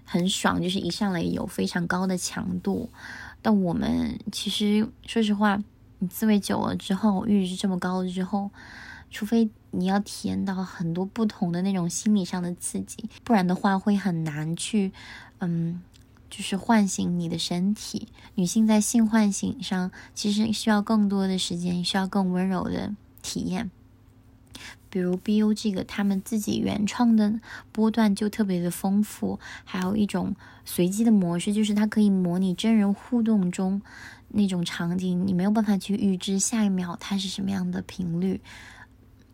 [0.04, 2.90] 很爽，就是一上来有非常高的强度。
[3.42, 5.62] 但我们其实说实话，
[5.98, 8.50] 你自慰久了之后，阈值这么高了之后，
[9.10, 14.92] 除非你要体验到很多不同的那种心理上的刺激，不然的话会很难去，
[15.38, 15.82] 嗯。
[16.30, 18.08] 就是唤醒你的身体。
[18.36, 23.70] 女性在性唤醒上其实需要更多的时间，需要更温柔的体验。
[24.88, 27.40] 比如 BU 这个，他们自己原创的
[27.70, 33.80] 波段就特别的丰富，还有一种随机的模式，就是它可以模拟真人互动中
[34.28, 38.40] 那种场景，你没有办法去预知下一秒它是什么样的频率，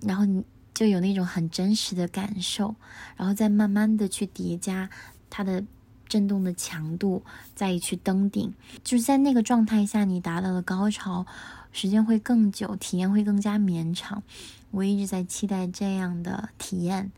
[0.03, 2.75] 然后你就有那种很真实的感受，
[3.17, 4.91] 然后再慢慢的去叠加
[5.31, 5.65] 它的。
[6.09, 7.23] 震动的强度，
[7.55, 11.27] 再去登顶，就是在那个状态下，你达到了高潮，
[11.73, 14.23] 时间会更久，体验会更加绵长。
[14.71, 17.11] 我一直在期待这样的体验。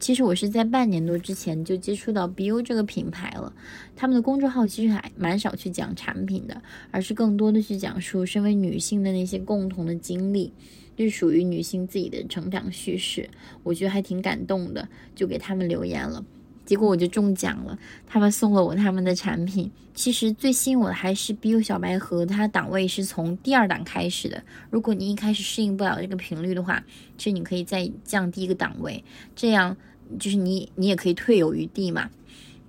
[0.00, 3.52] 其实我是在半年多之前就接触到 BU 这个品牌了，
[3.94, 10.52] 他们的公众号其实还蛮少去讲产品的，而是更多的去讲述身为女性的那些共同的经历，
[10.96, 13.30] 就是属于女性自己的成长叙事。
[13.62, 16.24] 我觉得还挺感动的，就给他们留言了。
[16.64, 19.70] 结果我就中奖了，他们送了我他们的产品。
[19.94, 24.42] 其实最吸引我的还是 BU 小白盒，它档位是从第二档开始的。
[24.70, 26.82] 如果你一开始适应不了这个频率的话，
[27.18, 29.04] 其实你可以再降低一个档位，
[29.36, 29.76] 这样
[30.18, 32.08] 就是你你也可以退有余地嘛。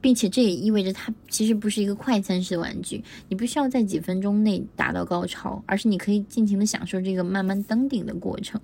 [0.02, 8.60] 并且这也意味着它其实不是一个快餐式的玩具，你不需要在几分钟内达到高潮，而是你可以尽情的享受这个慢慢登顶的过程。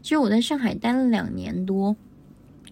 [0.00, 1.94] 其实我在上海待了两年多。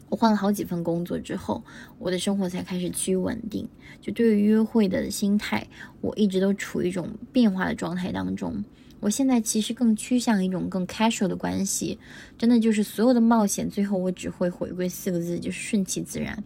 [0.09, 1.63] 我换了好几份工作之后，
[1.99, 3.69] 我的生活才开始趋于稳定。
[4.01, 5.67] 就对于约会的心态，
[6.01, 8.65] 我一直都处于一种变化的状态当中。
[9.01, 11.99] 我现在其实更趋向一种更 casual 的关系，
[12.37, 16.43] 真的就是所有的冒险，最后我只会回归四个字，就是顺其自然。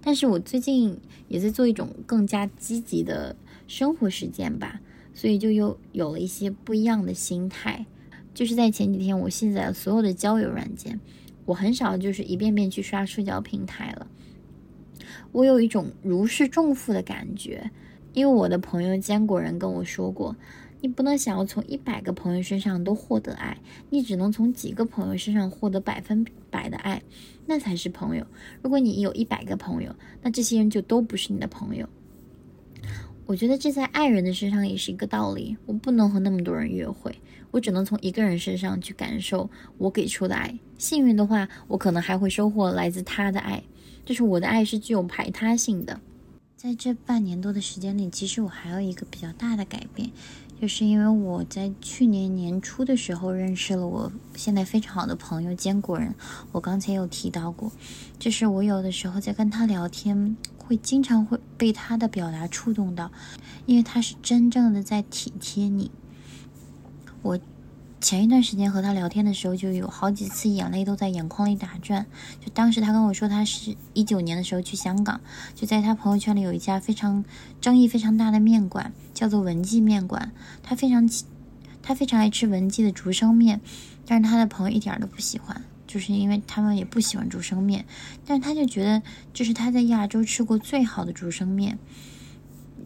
[0.00, 4.80] 但是我最近也在做一种更加积极的生活实践吧，
[5.12, 7.84] 所以就又有了一些不一样的心态。
[8.32, 11.00] 就是在前几天，我卸载了所有的交友软件。
[11.46, 14.06] 我很少就是一遍遍去刷社交平台了，
[15.32, 17.70] 我有一种如释重负的感觉，
[18.12, 20.36] 因为我的朋友坚果人跟我说过，
[20.80, 23.56] 你不能想要从一百个朋友身上都获得爱，
[23.90, 27.00] 你只能从几个朋友身上获得百分百的爱，
[27.46, 28.26] 那才是朋友。
[28.60, 31.88] 如果你有一百个朋友，那这些人就都不是你的朋友。
[33.26, 37.14] 我觉得这在爱人的身上也是一个道理，我不能和那么多人约会。
[37.50, 40.58] 我只能从一个人身上去感受我给出的爱。
[40.78, 43.62] 幸运的话，我可能还会收获来自他的爱。
[44.04, 46.00] 就是我的爱是具有排他性的。
[46.54, 50.10] 在这半年多的时间里，其实我还有一个比较大的改变，
[50.60, 56.14] 就是因为我在去年年初的时候认识了我现在非常好的朋友坚果人。
[56.52, 57.72] 我刚才有提到过，
[58.18, 60.36] 就是我有的时候在跟他聊天，
[60.66, 63.10] 会经常会被他的表达触动到，
[63.66, 65.90] 因为他是真正的在体贴你。
[67.22, 67.38] 我。
[67.98, 72.06] 前一段时间和他聊天的时候，就有好几次眼泪都在眼眶里打转。
[72.44, 75.20] 就当时他跟我说，他是一九年的时候去香港，
[75.56, 77.24] 就在他朋友圈里有一家非常
[77.60, 80.30] 争议非常大的面馆，叫做文记面馆。
[80.62, 81.08] 他非常
[81.82, 83.60] 他非常爱吃文记的竹升面，
[84.06, 85.64] 但是他的朋友一点都不喜欢，
[85.96, 87.86] 就是因为他们也不喜欢竹升面。
[88.26, 89.00] 但他就觉得
[89.32, 91.78] 这是他在亚洲吃过最好的竹升面。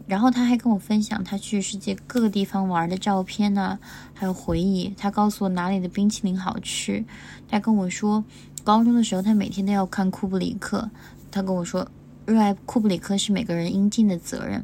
[0.07, 3.77] 然后他还跟我分享他去世界各个地方玩的照片呢，
[4.13, 4.93] 还有回忆。
[4.97, 7.03] 他告诉我哪里的冰淇淋好吃。
[7.49, 8.23] 他跟我说，
[8.63, 10.89] 高中的时候他每天都要看库布里克。
[11.29, 11.85] 他跟我说，
[12.25, 14.63] 热爱库布里克是每个人应尽的责任。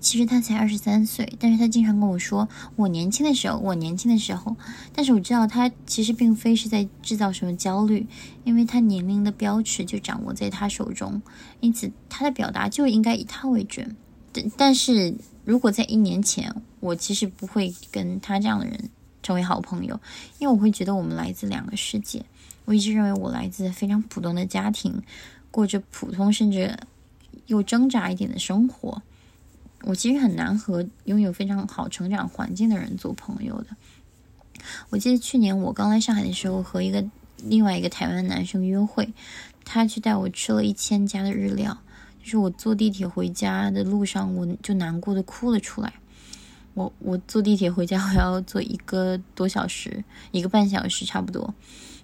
[0.00, 4.56] 其实他才二十三岁，但是他经常跟我说，我年轻的时候，我年轻的时候。
[4.94, 8.06] 但是我知道他其实并非是在制造什么焦虑，
[8.44, 11.20] 因为他年龄的标尺就掌握在他手中，
[11.60, 13.96] 因此他的表达就应该以他为准。
[14.32, 18.90] 但但是如果在一年前，我其实不会跟他这样的人
[19.22, 19.98] 成为好朋友，
[20.38, 22.24] 因为我会觉得我们来自两个世界。
[22.64, 25.02] 我一直认为我来自非常普通的家庭，
[25.50, 26.76] 过着普通甚至
[27.46, 29.02] 又挣扎一点的生活。
[29.86, 33.68] 我其实很难和拥有非常好成长环境的人做朋友的。
[34.90, 37.04] 我记得去年我刚来上海的时候，和一个
[37.44, 39.08] 另外一个台湾男生约会，
[39.64, 41.78] 他去带我吃了一千家的日料。
[42.20, 45.92] 就是我坐地铁回家的路上，我就难过的哭了出来。
[46.74, 51.54] 我我坐地铁回家，我要坐一个多小时，一个半小时差不多。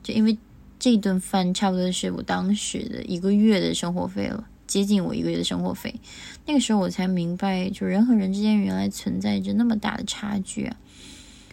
[0.04, 0.38] 就因为
[0.78, 5.94] 这顿饭差不多是我当时的一个月的生活费了，接近我一个月的生活费。
[6.46, 10.76] 那个时候我才明白，就人和人之间原来存在着那么大的差距啊！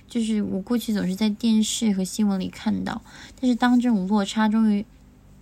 [0.07, 3.01] 就是我过去总是在电视和新闻里看到，
[3.39, 4.85] 但是当这种落差终于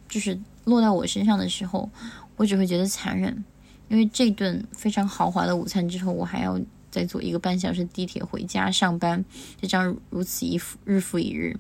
[0.09, 1.87] 就是落到我身上的时候。
[2.35, 3.43] 我只会觉得残忍，
[3.89, 6.59] 因为这顿非常豪华的午餐之后，我还要
[6.91, 9.25] 再坐一个半小时地铁回家上班，
[9.59, 11.57] 就这样如此一复日复一日，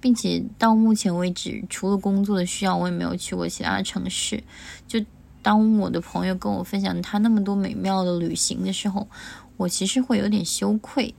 [0.00, 4.42] 并且到目前为止，除了工作的需要，我也没有去过其他城市。
[4.86, 5.04] 就
[5.42, 9.08] 当我的朋友跟我分享他那么多美妙的旅行的时候，
[9.56, 11.14] 我其实会有点羞愧。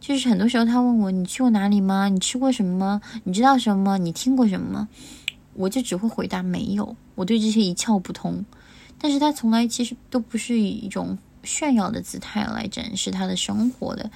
[0.00, 2.08] 就是很多时候他问我：“你去过哪里吗？
[2.08, 3.02] 你吃过什么？
[3.24, 3.98] 你知道什么？
[3.98, 4.88] 你听过什么？”
[5.52, 8.44] 我就只会回答没有，我对这些一窍不通。
[8.98, 14.10] 但是他从来其实都不是以一种炫耀的姿态来展示他的生活的，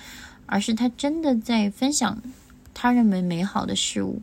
[0.46, 2.22] 而是他真的在分享
[2.74, 4.20] 他认为美好的事物。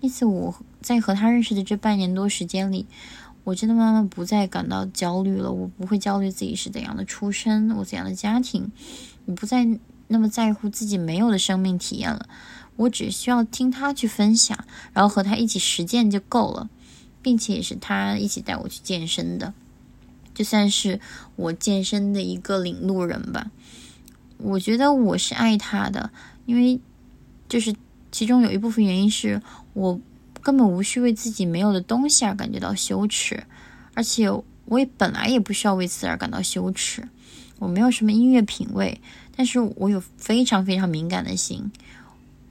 [0.00, 2.86] 因此，我在和他认识的这半年多时间里，
[3.44, 5.52] 我真的慢慢不再感到焦虑了。
[5.52, 8.72] 我不会焦虑自己是怎样的出身，我怎样的家庭，
[9.26, 9.68] 我不再
[10.08, 12.26] 那么在乎自己没有的生命体验了。
[12.76, 16.70] 我只需要听他去分享，然后和他一起实践就够了，
[17.20, 19.52] 并且也是他一起带我去健身的，
[20.34, 20.98] 就算是
[21.36, 23.50] 我健身的一个领路人吧。
[24.38, 26.10] 我觉得我是爱他的，
[26.46, 26.80] 因为
[27.50, 27.74] 就是
[28.10, 29.40] 其中有一部分原因是
[29.72, 30.00] 我
[30.42, 33.44] 根本无需为自己没有的东西而感觉到羞耻，
[33.94, 34.30] 而且
[34.64, 37.08] 我也本来也不需要为此而感到羞耻。
[37.58, 39.00] 我没有什么音乐品味，
[39.36, 41.70] 但是我有非常非常敏感的心。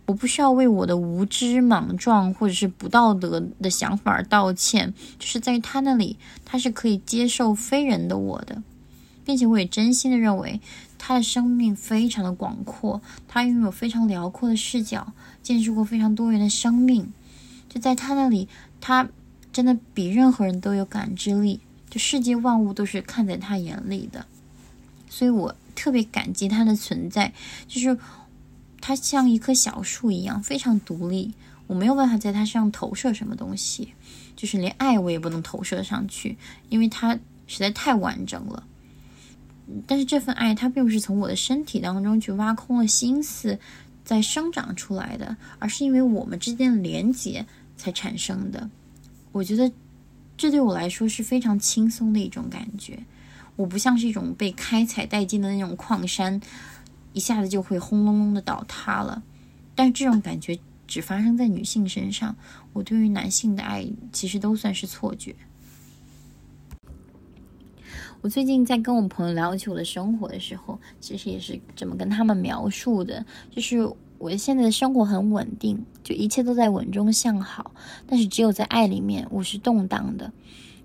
[0.06, 8.64] 我不需要为我的无知、莽撞或者是不道德的想法而道歉，就是在他那里，他是可以接受非人的我的，
[9.24, 10.60] 并且我也真心的认为
[11.00, 17.12] 他的生命非常的广阔，他拥有非常辽阔的视角，见识过非常多元的生命，
[17.68, 18.48] 就在他那里，
[18.80, 19.10] 他
[19.52, 21.60] 真的比任何人都有感知力，
[21.90, 24.28] 就世界万物都是看在他眼里的，
[25.10, 27.34] 所以我特别感激他的存在，
[27.68, 27.98] 就是。
[28.82, 31.34] 他像一棵小树一样，非常独立。
[31.68, 33.94] 我没有办法在他身上投射什么东西，
[34.38, 36.38] 就是连爱我也不能投射上去，
[36.70, 38.64] 因为他实在太完整了。
[39.86, 43.60] 但是这份爱，它并不是从我的身体当中去挖空了心思
[44.04, 47.46] 在生长出来的，而是因为我们之间的连接
[47.78, 48.70] 才产生的。
[49.32, 49.72] 我觉得
[50.36, 53.00] 这对我来说是非常轻松的一种感觉。
[53.56, 56.42] 我不像是一种被开采殆尽的那种矿山。
[57.12, 59.24] 一下子就会轰隆隆的倒塌了，
[59.74, 62.36] 但这种感觉只发生在女性身上。
[62.72, 65.36] 我对于男性的爱其实都算是错觉。
[68.22, 77.72] 我最近在跟我朋友聊起我的生活的时候，其实也是这么跟他们描述的，就是我现在的生活很稳定，就一切都在稳中向好。
[78.06, 80.34] 但是只有在爱里面，我是动荡的。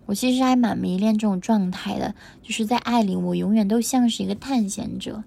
[0.06, 5.24] 我其实还蛮迷恋这种状态的，就是在爱里，我永远都像是一个探险者。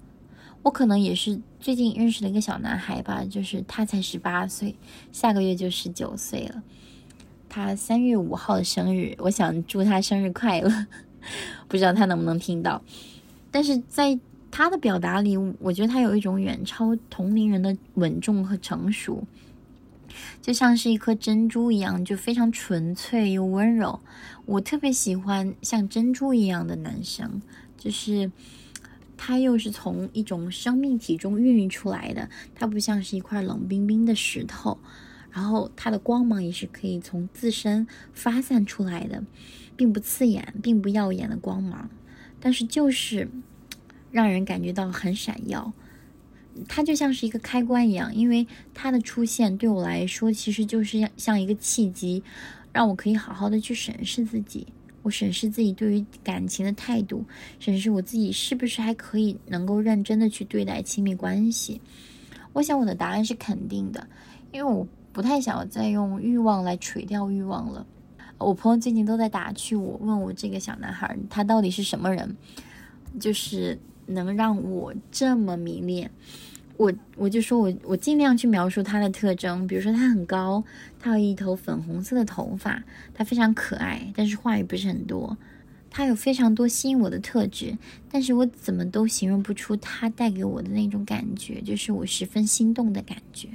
[0.64, 4.76] 我可能也是最近认识了一个小男孩吧，就是他才十八岁，
[5.12, 6.64] 下个月就十九岁了。
[7.50, 10.88] 他三月五号的生日，我想祝他生日快乐。
[11.68, 12.82] 不知道他能不能听到，
[13.52, 19.24] 但是在他的表达里，我觉得他有一种远超同龄人的稳重和成熟。
[20.42, 24.00] 就像是一颗珍珠一样，就非常纯粹又温柔。
[24.46, 27.42] 我特别喜欢像珍珠一样的男生，
[27.78, 28.32] 就是
[29.16, 34.80] 他又是从一种生命体中孕育出来的，他不像是一块冷冰冰的石头，
[35.30, 39.22] 然后他的光芒也是可以从自身发散出来的，
[39.78, 41.90] 并不刺眼，并不耀眼的光芒，
[42.42, 43.30] 但是就是
[44.12, 45.72] 让人感觉到很闪耀。
[46.68, 52.24] 它就像是一个开关一样，因为它的出现对我来说，其实就是像一个契机，
[52.74, 54.66] 让我可以好好的去审视自己。
[55.04, 57.24] 我审视自己对于感情的态度，
[57.60, 61.80] 审视我自己是不是还可以能够认真的去对待亲密关系。
[62.54, 64.08] 我想我的答案是肯定的，
[64.52, 67.86] 因为我不太想要再用欲望来垂钓欲望了。
[68.38, 72.36] 我朋友最近都在打趣我，问我这个小男孩他到底是什么人，
[73.20, 76.10] 就是能让我这么迷恋。
[76.78, 80.64] 我我就说，我我尽量去描述他的特征，比如说他很高，
[81.00, 82.84] 他有一头粉红色的头发，
[83.16, 85.36] 他非常可爱，但是话语不是很多。
[85.90, 87.76] 他有非常多吸引我的特质，
[88.12, 93.50] 但是我怎么都形容不出他带给我的那种感觉，就是我十分心动的感觉。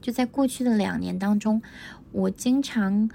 [0.00, 1.60] 就在过去的两年当中，
[2.12, 3.10] 我经常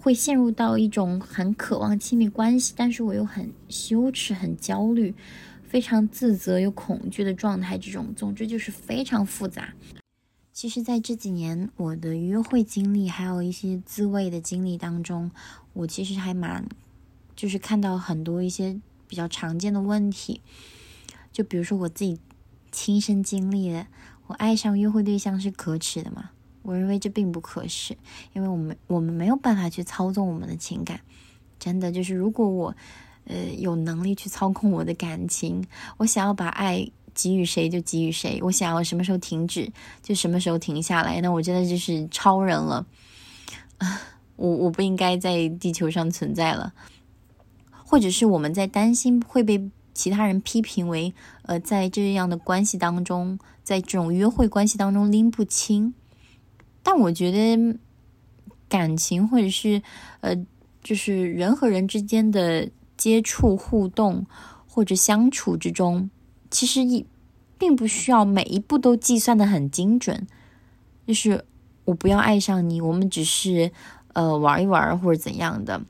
[0.00, 5.14] 会陷入到一种很渴望亲密关系，但是我又很羞耻、很焦虑。
[5.64, 9.74] 非常自责又恐惧的状态，这种总之就是非常复杂。
[10.50, 15.30] 其实，在这几年我的约会经历，还有一些自慰的经历当中，
[15.74, 16.66] 我其实还蛮，
[17.36, 20.40] 就是看到很多一些比较常见的问题。
[21.30, 22.18] 就比如说我自己
[22.72, 23.86] 亲身经历的，
[24.28, 26.30] 我爱上约会对象是可耻的嘛？
[26.68, 27.96] 我认为这并不可耻，
[28.32, 31.00] 因为我们我们没有办法去操纵我们的情感。
[31.58, 32.74] 真的，就是如果我。
[33.30, 35.62] 呃，有能力去操控我的感情，
[35.98, 39.70] 我想要把爱给予谁就给予谁，我想要什么时候停止
[40.02, 42.86] 就什么时候停下来，那我真的就是超人了！
[44.36, 46.72] 我我不应该在地球上存在了，
[47.84, 55.92] 或者是我们在担心会被其他人批评为呃，在这样的关系当中，在这种约会关系当中拎不清，
[56.88, 57.76] 但我觉得
[58.66, 59.82] 感情或者是
[60.22, 60.34] 呃，
[60.82, 62.70] 就是人和人之间的。
[62.96, 64.26] 接触、互动
[64.66, 66.10] 或者相处之中，
[66.50, 67.06] 其实一
[67.56, 70.26] 并不需要每一步都计算的很精准。
[71.06, 71.44] 就是
[71.84, 73.70] 我不要爱上你，我们只是
[74.14, 75.80] 呃玩一玩或者怎样的。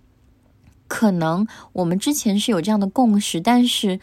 [0.86, 3.98] 可能我们之前是有这样的共识，但是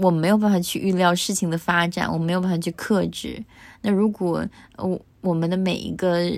[0.00, 3.44] 我没有办法去预料事情的发展，我没有办法去克制。
[3.82, 6.32] 那如果我我们的每一个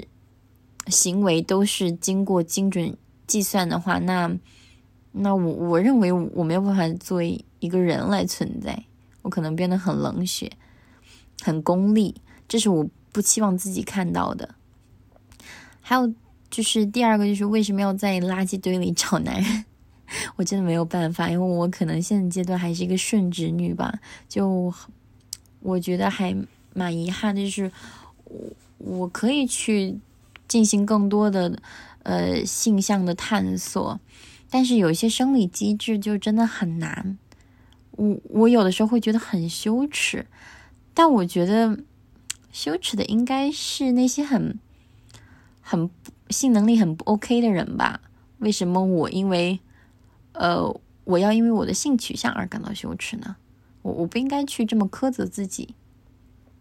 [0.89, 2.97] 行为都是经过精准
[3.27, 4.37] 计算的话，那。
[5.15, 8.85] 那我我认为我没有办法作为一个人来存在，
[9.21, 10.51] 我可能变得很冷血，
[11.43, 12.15] 很功利，
[12.49, 14.55] 这是我不期望自己看到的。
[15.83, 16.11] 还有
[16.51, 19.65] 就是第二个，就是为什么要在垃圾堆里找男人？
[20.37, 24.01] 我真的没有办法，因为我可能现阶段还是一个顺直女吧。
[24.29, 24.73] 就
[25.61, 26.37] 我觉得还
[26.75, 27.71] 蛮遗憾的，就是
[28.25, 29.99] 我我可以去
[30.49, 31.59] 进行更多的
[32.03, 34.01] 呃性向的探索。
[34.51, 37.17] 但是有一些生理机制就真的很难，
[37.93, 40.27] 我我有的时候会觉得很羞耻，
[40.93, 41.79] 但我觉得
[42.53, 44.59] 羞耻的应该是那些很
[45.63, 45.89] 很
[46.29, 48.03] 性能力很不 OK 的人吧？
[48.41, 49.59] 为什么我因为
[50.43, 53.37] 呃我要因为我的性取向而感到羞耻呢？
[53.83, 55.77] 我我不应该去这么苛责自己，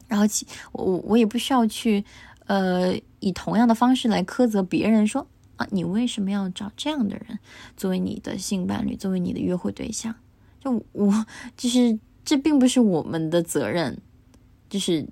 [0.08, 2.06] 然后其我我我也不需要去
[2.46, 5.67] 呃以同样的方式来苛责别人说啊。
[5.72, 7.39] 你为什么要找这样的人
[7.76, 10.13] 作为你的性伴侣，作为你的约会对象？
[10.60, 11.26] 就我，
[11.58, 13.98] 就是这并不是我们的责任，
[14.69, 15.04] 就是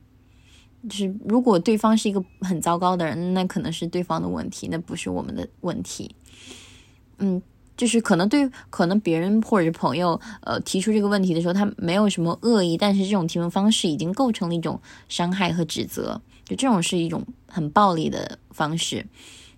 [0.87, 6.15] 就是，如果对方是一个很糟糕的人，那可能是对方的问题，那不是我们的问题。
[7.17, 7.41] 嗯，
[7.79, 14.77] 就是可能对，可能别人或者是朋友，呃，提出这个问题的时候，他没有什么恶意，但是这种提问方式已经构成了一种
[15.07, 19.05] 伤害和指责，就这种是一种很暴力的方式。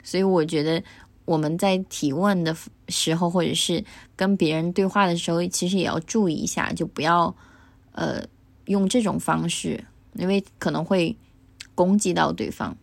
[0.04, 0.84] 所以我觉得
[1.26, 2.56] 我们在提问的
[2.90, 3.84] 时候，或者是
[4.16, 7.36] 跟别人对话的时候，其实也要注意一下，就不要
[7.94, 8.24] 呃
[8.66, 11.18] 用这种方式，因为可能会
[11.74, 12.78] 攻击到对方。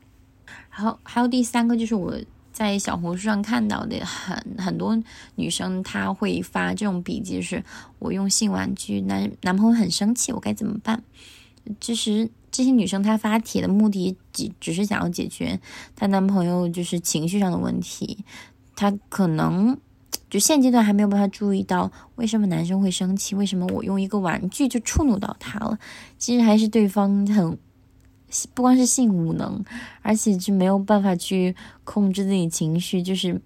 [0.69, 2.13] 然后还有第三个就是我
[2.59, 5.01] 在小红书上看到的很很多
[5.37, 7.63] 女生，她会发这种笔记，是
[8.01, 11.01] 我用性玩具，男男朋友很生气，我该怎么办？
[11.81, 15.61] 其实这些女生她发帖的目的只只是想要解决
[15.95, 18.25] 她男朋友就是情绪上的问题，
[18.75, 19.79] 她可能
[20.29, 25.79] 就现阶段还没有办法注意到为什么男生会生气，为什么我用一个玩具就触怒到他了。
[26.19, 27.57] 其实还是对方很
[28.55, 29.65] 不光是性无能，
[30.03, 31.55] 而且就没有办法去
[31.85, 33.41] 控制自己情绪，就是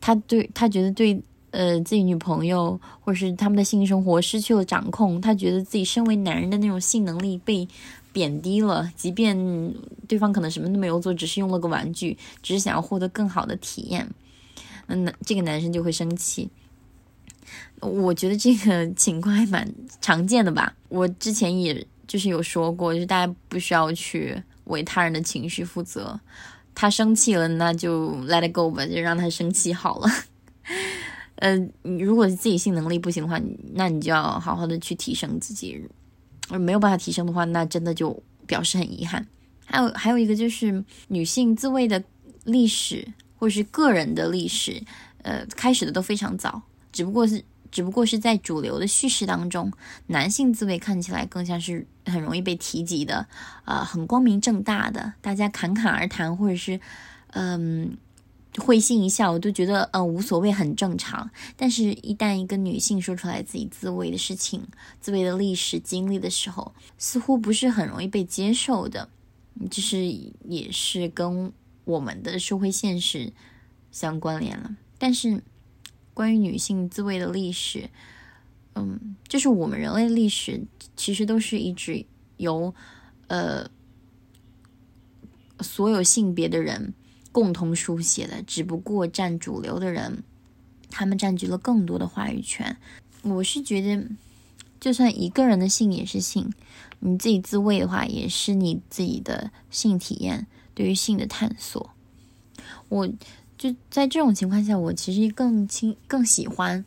[0.00, 1.22] 他对他觉得对。
[1.52, 7.66] 呃，自己女朋友或者是他们的性生活失去了掌控，他觉得自己身为男人的那种性能力被
[8.12, 8.92] 贬低了。
[8.94, 9.74] 即便
[10.06, 14.06] 对方可能什么都没有做，只是用了个玩具，只是想要获得更好的体验，
[14.86, 16.50] 那这个男生就会生气。
[17.80, 20.74] 我觉得这个情况还蛮常见的吧。
[20.90, 26.18] 我之前也就是有说过，就是大家不需要去为他人的情绪负责。
[26.74, 30.08] 他生气了，那就 let it go 吧，就让他生气好了。
[31.36, 33.40] 呃，如果自己性能力不行的话，
[33.72, 35.82] 那你就要好好的去提升自己。
[36.50, 39.26] 没有办法提升的话，那真的就表示很遗憾。
[39.64, 42.02] 还有还有一个就是女性自慰的
[42.44, 44.80] 历史，或是个人的历史，
[45.22, 47.42] 呃，开始的都非常早，只不过是
[47.76, 49.70] 只不过是在主流的叙事当中，
[50.06, 53.28] 男性自慰看起来更像是很容易被提及的，
[53.66, 56.80] 呃，很光明正大的，大家侃侃而谈，或者是
[57.32, 57.98] 嗯。
[58.58, 61.28] 会心一笑，我都觉得呃无所谓，很正常。
[61.58, 64.66] 但是，一旦一个女性说出来自己自慰的事情、
[64.98, 69.10] 自慰的历史经历的时候，似乎不是很容易被接受的。
[69.70, 71.52] 就是也是跟
[71.84, 73.30] 我们的社会现实
[73.92, 74.74] 相关联了。
[74.96, 75.42] 但是，
[76.16, 77.90] 关于女性自慰的历史，
[78.74, 80.64] 嗯，就是我们人类历史
[80.96, 82.06] 其实都是一直
[82.38, 82.74] 由
[83.26, 83.68] 呃
[85.60, 86.94] 所有性别的人。
[87.32, 90.22] 共同书写的，只不过占主流的人，
[90.88, 92.74] 他们占据了更多的话语权。
[93.20, 94.08] 我是觉得，
[94.80, 96.50] 就算一个人的性也是性，
[96.98, 101.90] 你自己自慰的话，也是你自己的性体验，对于性的探索。
[102.88, 103.06] 我
[103.58, 106.84] 就在这种情况下，我其实更亲更喜欢，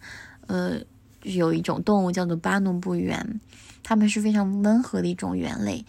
[0.47, 0.79] 呃，
[1.23, 3.41] 有一种动物叫做巴努布猿，
[3.83, 5.85] 它们是非常温和的一种猿类，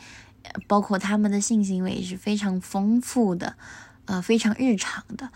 [0.66, 3.56] 包括它们的性行为也是非常丰富的。
[4.06, 5.30] 呃，非常日常的，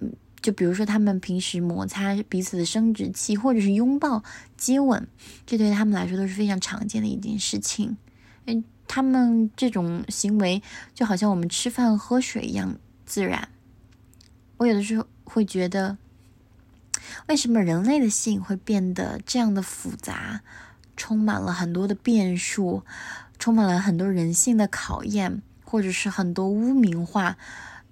[0.00, 4.24] 嗯，就比如说他们平时摩擦彼此的生殖器，或者是拥抱、
[4.56, 5.06] 接吻，
[5.44, 7.96] 这对他们来说都是非常常见的一件事情。
[8.46, 10.60] 嗯，他们这种行为
[10.92, 13.48] 就好像我们吃饭喝水一样自然。
[14.58, 15.98] 我有的时候会觉得，
[17.28, 20.42] 为什么人类的性会变得这样的复杂，
[20.96, 22.82] 充满了很多的变数，
[23.38, 27.36] 充满了很多人性的考验，或者是很多污名化？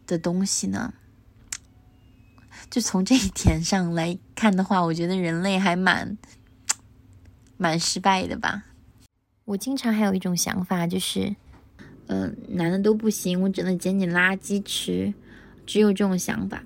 [0.07, 0.93] 的东西呢？
[2.71, 6.19] 就从这一点上来看的话，我觉得人类还蛮
[7.57, 8.65] 蛮失败的吧。
[9.47, 11.35] 我经常还有一种想法，就是，
[12.09, 15.15] 嗯，男的都不行，我只能捡捡垃圾吃，
[15.67, 16.65] 只有这种想法。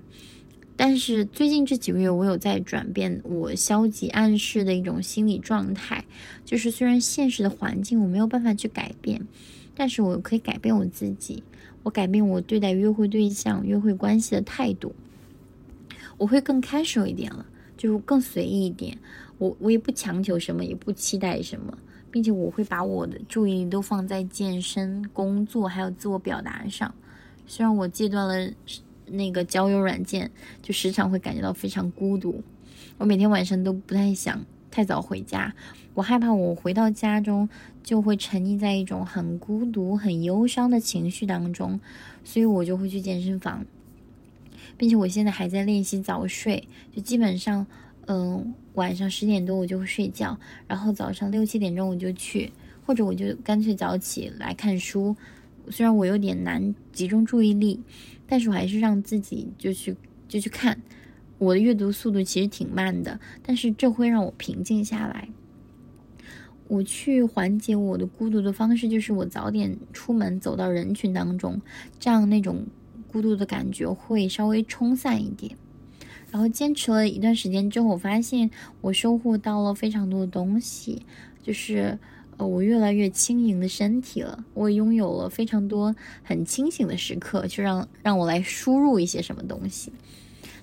[0.76, 6.04] 但是最近这几个月，我有在转变我消极暗示的一种心理状态，
[6.44, 9.26] 就是虽然现实的环境我没有办法去改变，
[9.74, 11.42] 但是我可以改变我自己。
[11.84, 14.94] 我改变我对待约会对象、约会关系的态度，
[16.18, 17.46] 我会更 casual 一点了，
[17.76, 18.98] 就更随意一点。
[19.38, 21.78] 我我也不强求什么，也不期待什么，
[22.10, 26.94] 并且我会把我的注意力都放在健身、工作还有自我表达上。
[27.46, 28.52] 虽然我戒断了
[29.10, 30.30] 那个交友软件，
[30.62, 32.42] 就时常会感觉到非常孤独。
[32.98, 35.54] 我每天晚上都不太想太早回家，
[35.94, 37.48] 我害怕我回到家中。
[37.80, 41.80] 就会沉溺在一种很孤独、很忧伤的情绪当中，
[42.22, 43.64] 所以我就会去健身房，
[44.76, 47.66] 并且我现在还在练习早睡，就基本上，
[48.06, 52.52] 嗯，晚上十点多我就会睡觉，然后早上六七点钟我就去，
[52.84, 55.16] 或者我就干脆早起来看书。
[55.70, 57.80] 虽然我有点难集中注意力，
[58.28, 59.96] 但是我还是让自己就去
[60.28, 60.80] 就去看。
[61.38, 65.28] 我的阅读速度其实挺慢的，但是这会让我平静下来。
[66.66, 71.62] 我去缓解我的孤独的方式，就是我早点出门，走到人群当中，
[71.98, 72.66] 这样那种
[73.06, 75.56] 孤独的感觉会稍微冲散一点。
[76.30, 78.50] 然后坚持了一段时间之后，我发现
[78.82, 81.06] 我收获到了非常多的东西，
[81.42, 81.98] 就是
[82.38, 89.92] 呃，我越来越轻盈的身体了，我拥有了非常多很清醒的时刻，去让让我来输入一些什么东西。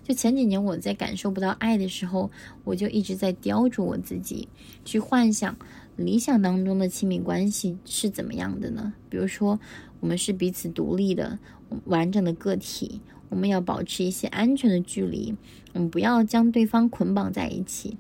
[0.04, 2.32] 就前几年我在感受不到爱的时候，
[2.64, 4.48] 我就一直在雕琢我自己，
[4.84, 5.56] 去幻想。
[5.98, 8.94] 理想当中的亲密关系是怎么样的呢？
[9.10, 9.58] 比如说，
[10.02, 11.40] 我们是彼此独立的、
[11.86, 13.00] 完整的个体，
[13.30, 15.34] 我们要保持一些安全的距离，
[15.74, 17.98] 我们不要将对方捆绑在一起。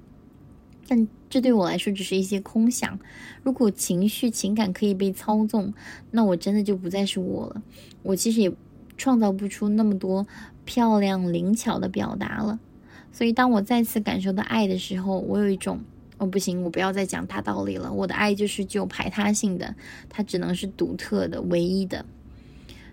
[0.87, 2.99] 但这对我来说只是一些空想。
[3.43, 5.73] 如果情绪、情感可以被操纵，
[6.11, 7.61] 那我真的就不再是我了。
[8.03, 8.51] 我其实也
[8.97, 10.25] 创造不出那么多
[10.63, 12.59] 漂亮、灵巧的表达了。
[13.11, 15.79] 所以，当我再次感受到爱的时候，我有一种
[16.17, 17.91] 哦，不行，我不要再讲大道理了。
[17.91, 19.75] 我的爱就是具有排他性的，
[20.09, 22.05] 它只能是独特的、唯一的。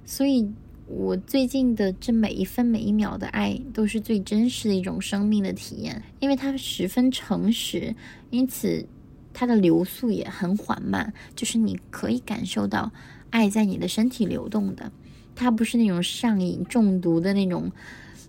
[0.04, 0.52] 所以。
[0.94, 7.96] 我最近的这每一分每一秒的爱，都是最真实的一种生命的体验，因为它十分诚实，
[8.28, 8.86] 因此
[9.32, 12.92] 它的流速也很缓慢，就是你可以感受到
[13.30, 14.92] 爱在你的身体流动的，
[15.34, 17.72] 它不是那种上瘾中毒的那种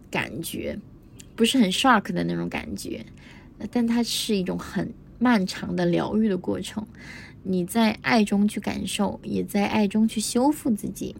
[0.09, 0.79] 感觉，
[1.35, 3.05] 不是很 shock 的那种感觉，
[3.71, 6.87] 但它是一种很漫长的疗愈的过程，
[7.43, 11.13] 你在爱中去感受，也在爱中去修复自己。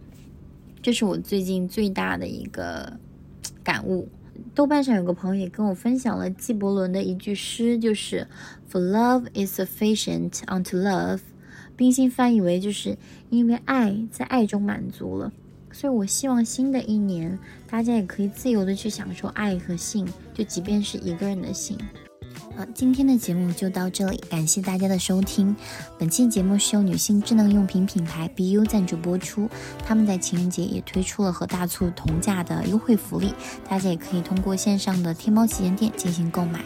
[0.84, 3.00] 这是我最近最大的一个
[3.62, 4.06] 感悟。
[4.54, 8.28] 豆瓣上有个朋友也跟我分享了纪伯伦的一句诗，就是
[8.70, 11.20] “For love is sufficient unto love”，
[11.74, 12.98] 冰心翻译为就是
[13.30, 15.32] 因为爱在爱中满足了。
[15.72, 21.78] 所以我希望新的一年，大家也可以自由的去享受爱和性，就即便是一个人的性。
[22.56, 25.54] 好，今天的节目就到这里，感谢大家的收听。
[25.98, 29.48] 本期节目是由女性智能用品品牌 BU 赞助播出，
[29.84, 33.34] 他们在情人节也推出了和大促同价的优惠福利，
[33.68, 36.60] 大家也可以通过线上的天猫旗舰店进行购买。